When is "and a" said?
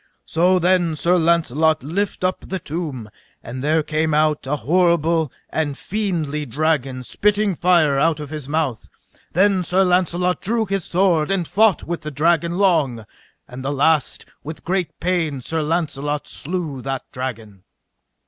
5.51-5.75